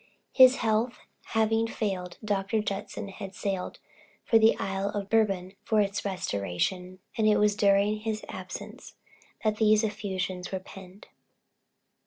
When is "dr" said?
2.25-2.59